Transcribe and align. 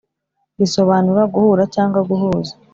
risobanura 0.59 1.21
guhura 1.33 1.63
cyangwa 1.75 1.99
guhuza 2.09 2.53